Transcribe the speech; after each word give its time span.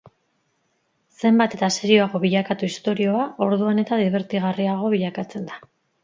Zenbat 1.19 1.51
eta 1.57 1.67
serioago 1.75 2.21
bilakatu 2.23 2.69
istorioa, 2.73 3.25
orduan 3.47 3.81
eta 3.83 3.99
dibertigarriago 4.05 4.89
bilakatzen 4.95 5.45
da. 5.51 5.61